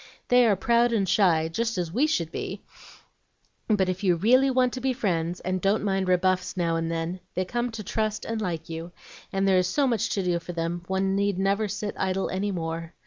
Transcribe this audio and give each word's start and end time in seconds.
They 0.29 0.47
are 0.47 0.55
proud 0.55 0.91
and 0.93 1.07
shy, 1.07 1.47
just 1.47 1.77
as 1.77 1.91
we 1.91 2.07
should 2.07 2.31
be 2.31 2.63
but 3.67 3.87
if 3.87 4.03
you 4.03 4.15
REALLY 4.15 4.49
want 4.49 4.73
to 4.73 4.81
be 4.81 4.93
friends 4.93 5.39
and 5.41 5.61
don't 5.61 5.83
mind 5.83 6.07
rebuffs 6.07 6.57
now 6.57 6.75
and 6.75 6.89
then, 6.89 7.19
they 7.35 7.45
come 7.45 7.69
to 7.69 7.83
trust 7.83 8.25
and 8.25 8.41
like 8.41 8.67
you, 8.67 8.93
and 9.31 9.47
there 9.47 9.59
is 9.59 9.67
so 9.67 9.85
much 9.85 10.09
to 10.15 10.23
do 10.23 10.39
for 10.39 10.53
them 10.53 10.81
one 10.87 11.15
never 11.37 11.63
need 11.65 11.69
sit 11.71 11.93
idle 11.99 12.31
any 12.31 12.49
more. 12.51 12.95